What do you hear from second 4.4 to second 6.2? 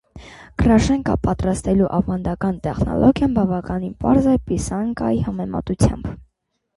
պիսանկայի համեմատությամբ։